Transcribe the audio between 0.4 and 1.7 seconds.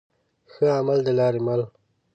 ښه عمل د لاري مل.